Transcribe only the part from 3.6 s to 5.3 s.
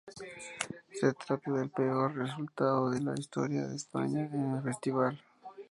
de España en el festival.